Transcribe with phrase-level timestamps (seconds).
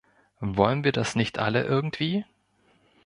[0.39, 2.25] Wollen wir das nicht alle irgendwie?